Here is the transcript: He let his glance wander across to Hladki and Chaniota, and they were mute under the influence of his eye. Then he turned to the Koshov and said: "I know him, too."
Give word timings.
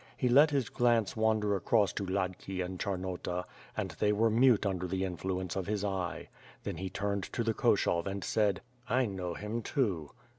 He 0.17 0.27
let 0.29 0.49
his 0.49 0.69
glance 0.69 1.15
wander 1.15 1.55
across 1.55 1.93
to 1.93 2.03
Hladki 2.07 2.65
and 2.65 2.79
Chaniota, 2.79 3.45
and 3.77 3.91
they 3.99 4.11
were 4.11 4.31
mute 4.31 4.65
under 4.65 4.87
the 4.87 5.05
influence 5.05 5.55
of 5.55 5.67
his 5.67 5.85
eye. 5.85 6.29
Then 6.63 6.77
he 6.77 6.89
turned 6.89 7.25
to 7.25 7.43
the 7.43 7.53
Koshov 7.53 8.07
and 8.07 8.23
said: 8.23 8.63
"I 8.89 9.05
know 9.05 9.35
him, 9.35 9.61
too." 9.61 10.09